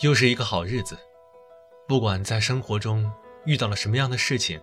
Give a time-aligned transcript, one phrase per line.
[0.00, 0.96] 又是一个好日子。
[1.88, 3.10] 不管在生活中
[3.44, 4.60] 遇到了什么样的事情，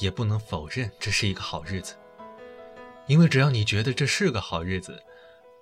[0.00, 1.94] 也不能否认这是一个好日子。
[3.06, 5.02] 因为只要你觉得这是个好日子，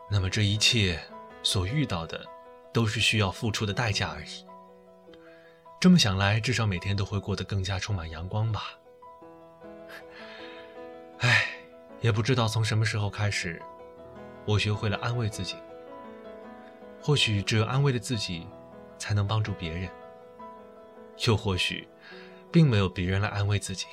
[0.08, 1.00] 那么这一切
[1.42, 2.24] 所遇到的，
[2.72, 4.46] 都是需要付出的代价而已。
[5.80, 8.78] 这么想来，至少每天都会过得更加充满阳光吧。
[11.18, 11.48] 唉，
[12.00, 13.60] 也不知道从什么时候开始，
[14.46, 15.56] 我学会了安慰自己。
[17.02, 18.46] 或许只有安慰了自己，
[18.98, 19.88] 才能帮助别人；
[21.26, 21.88] 又或许，
[22.50, 23.86] 并没有别人来安慰自己。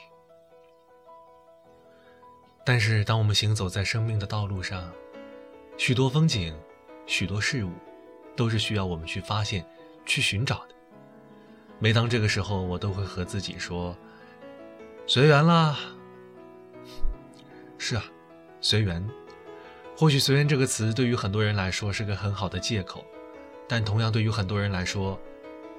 [2.64, 4.92] 但是，当我们行走在生命的道路上，
[5.78, 6.56] 许多风景，
[7.08, 7.72] 许多事物，
[8.36, 9.66] 都是需要我们去发现、
[10.06, 10.76] 去寻找的。
[11.80, 13.98] 每当这个时候，我都会和自己说
[15.08, 15.78] ：“随缘啦。
[17.80, 18.06] ”是啊，
[18.62, 19.04] 随缘。
[19.98, 23.04] 或许“随缘”这个词对于很多人来说是个很好的借口，
[23.72, 25.18] 但同样对于很多人来说，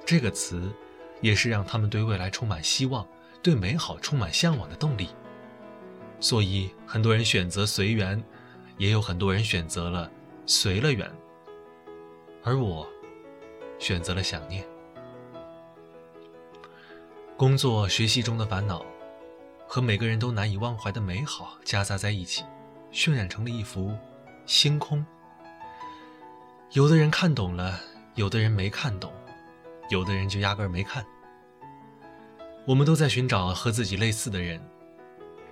[0.03, 0.73] 这个词
[1.21, 3.07] 也是让他们对未来充满希望、
[3.43, 5.09] 对美好充满向往的动力。
[6.19, 8.19] 所以，很多人选择随缘，
[8.79, 10.09] 也有很多人选择了
[10.47, 11.07] 随了缘，
[12.43, 12.89] 而我
[13.77, 14.65] 选择了想念。
[17.37, 18.83] 工作、学习中的烦恼，
[19.67, 22.43] 和每个人都难以忘怀的美好夹杂在一起，
[22.91, 23.95] 渲染成了一幅
[24.47, 25.05] 星空。
[26.73, 27.79] 有的人看懂了，
[28.15, 29.13] 有的人没看懂，
[29.91, 31.05] 有的人就压根儿没看。
[32.65, 34.59] 我们都在寻找和自己类似的人，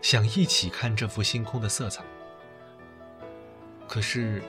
[0.02, 2.04] 想一起看这幅星空的色彩。
[3.88, 4.42] 可是，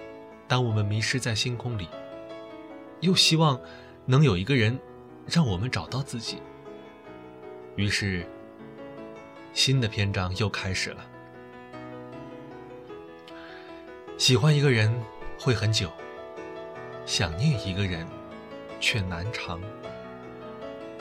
[0.49, 1.87] 当我们迷失在星空里，
[3.01, 3.61] 又希望
[4.07, 4.79] 能有一个人
[5.27, 6.39] 让我们找到自己。
[7.77, 8.27] 于是，
[9.53, 11.05] 新的篇章又开始了。
[14.17, 14.91] 喜欢一个人
[15.39, 15.93] 会很久，
[17.05, 18.07] 想念一个人
[18.81, 19.61] 却难长。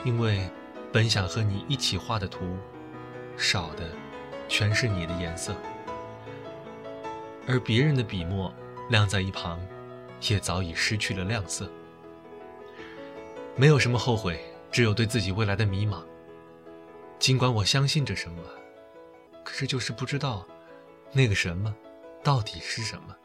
[0.03, 0.49] 因为
[0.91, 2.57] 本想和你一起画的图，
[3.37, 3.89] 少的
[4.47, 5.55] 全是你的颜色，
[7.47, 8.53] 而别人的笔墨
[8.89, 9.59] 晾在一旁，
[10.27, 11.69] 也早已失去了亮色。
[13.55, 16.01] 没有什么后悔，只有对自己未来的迷茫。
[17.19, 18.41] 尽管我相信着什么，
[19.43, 20.47] 可是就是不知道，
[21.11, 21.73] 那个什么，
[22.23, 23.15] 到底是什么？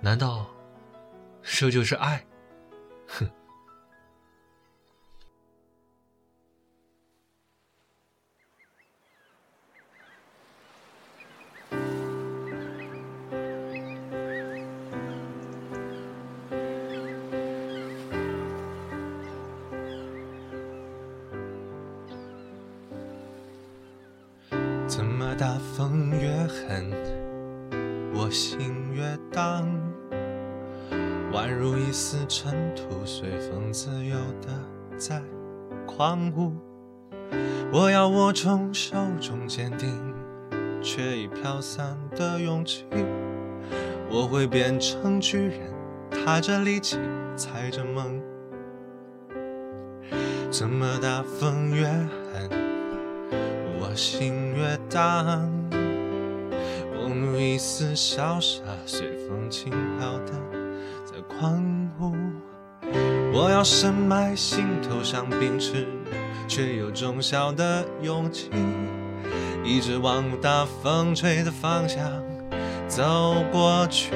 [0.00, 0.46] 难道
[1.42, 2.24] 这就是爱？
[3.08, 3.28] 哼！
[24.86, 26.90] 怎么大风越狠，
[28.18, 29.68] 我心越荡，
[31.32, 34.48] 宛如一丝尘土，随风自由的
[34.96, 35.22] 在
[35.86, 36.54] 狂舞。
[37.70, 39.90] 我要握中手中坚定，
[40.80, 42.86] 却已飘散的勇气。
[44.10, 45.60] 我会变成巨人，
[46.10, 46.96] 踏着力气，
[47.36, 48.18] 踩着梦。
[50.50, 52.48] 怎么大风越狠？
[53.78, 55.50] 我心越荡，
[57.06, 60.32] 宛如一丝潇洒，随风轻飘的
[61.04, 61.62] 在狂
[62.00, 62.12] 舞。
[63.32, 65.86] 我要深埋心头像冰池，
[66.48, 68.50] 却有种小的勇气，
[69.64, 72.00] 一直往大风吹的方向
[72.88, 74.14] 走过去。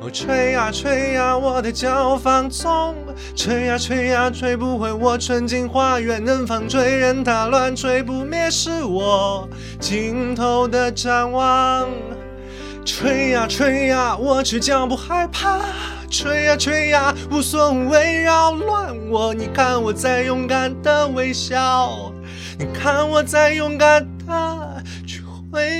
[0.00, 2.94] 哦，吹呀吹呀，我的脚放纵。
[3.34, 6.24] 吹呀吹呀，吹不回我纯净花园。
[6.24, 9.48] 任风吹，任它乱吹不灭，是我
[9.80, 11.88] 尽头的展望。
[12.84, 15.60] 吹呀吹呀，我只脚不害怕。
[16.10, 19.34] 吹呀吹呀，无所谓扰乱我。
[19.34, 22.12] 你看我在勇敢的微笑，
[22.58, 25.78] 你看我在勇敢的去挥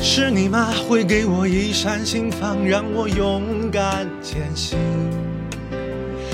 [0.00, 0.72] 是你吗？
[0.88, 4.78] 会给我一扇心房，让我勇敢前行。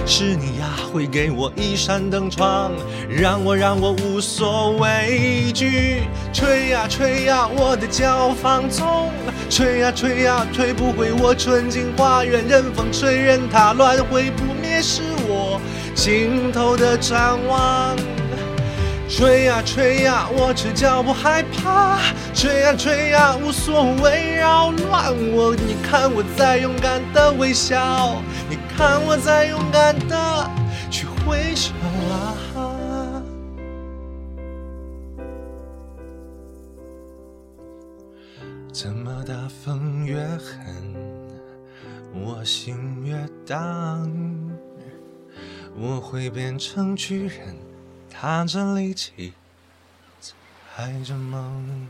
[0.05, 2.73] 是你呀，会给我一扇灯窗，
[3.09, 6.03] 让我让我无所畏惧。
[6.32, 9.11] 吹呀吹呀，我的脚放纵。
[9.49, 12.47] 吹呀吹呀，吹不回我纯净花园。
[12.47, 15.61] 任风吹，任它乱，会不灭是我
[15.94, 17.97] 尽头的展望。
[19.14, 21.99] 吹呀吹呀，我只脚不害怕；
[22.35, 25.55] 吹呀吹呀，无所谓扰乱我。
[25.55, 30.50] 你看我在勇敢的微笑，你看我在勇敢的
[30.91, 31.75] 去挥手
[32.56, 33.23] 啊！
[38.73, 40.97] 怎么大风越狠，
[42.15, 43.15] 我心越
[43.47, 44.11] 荡？
[45.79, 47.72] 我会变成巨人。
[48.12, 49.32] 叹着离奇
[50.20, 51.88] 猜着梦